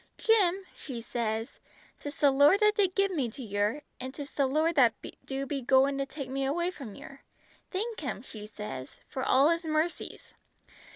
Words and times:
'Jim,' 0.17 0.65
she 0.73 0.99
sez, 0.99 1.59
''tis 1.99 2.15
the 2.17 2.31
Lord 2.31 2.59
that 2.59 2.73
did 2.73 2.95
give 2.95 3.11
me 3.11 3.29
to 3.29 3.43
yer, 3.43 3.83
an' 3.99 4.11
'tis 4.11 4.31
the 4.31 4.47
Lord 4.47 4.73
that 4.73 4.95
do 5.25 5.45
be 5.45 5.61
goin' 5.61 5.99
to 5.99 6.07
take 6.07 6.27
me 6.31 6.43
away 6.43 6.71
from 6.71 6.95
yer. 6.95 7.21
Thank 7.69 7.99
Him,' 7.99 8.23
she 8.23 8.47
sez, 8.47 8.99
'for 9.07 9.23
all 9.23 9.49
His 9.51 9.63
mercies!' 9.63 10.33